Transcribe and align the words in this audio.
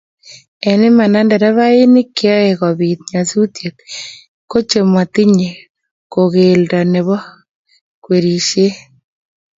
eng 0.69 0.83
imanda 0.89 1.19
nderefainik 1.23 2.09
cheyoe 2.17 2.53
kobiit 2.61 2.99
nyasut 3.11 3.53
kochematinye 4.51 5.49
kogeldo 6.13 6.79
nebo 6.93 7.15
kwerishet 8.03 8.75